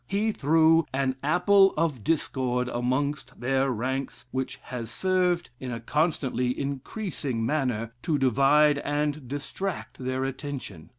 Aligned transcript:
He 0.07 0.31
threw 0.31 0.87
an 0.93 1.15
apple 1.21 1.75
of 1.77 2.03
discord 2.03 2.69
amongst 2.69 3.39
their 3.39 3.69
ranks 3.69 4.25
which 4.31 4.55
has 4.63 4.89
served, 4.89 5.51
in 5.59 5.71
a 5.71 5.79
constantly 5.79 6.59
increasing 6.59 7.45
manner, 7.45 7.93
to 8.01 8.17
divide 8.17 8.79
and 8.79 9.27
distract 9.27 9.99
their 9.99 10.25
attention. 10.25 10.89